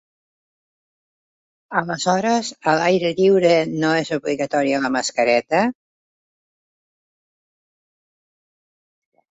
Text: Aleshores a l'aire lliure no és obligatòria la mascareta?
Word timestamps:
Aleshores 1.81 2.49
a 2.71 2.73
l'aire 2.79 3.13
lliure 3.19 3.53
no 3.85 3.93
és 4.01 4.11
obligatòria 4.19 4.81
la 4.87 4.93
mascareta? 4.97 5.63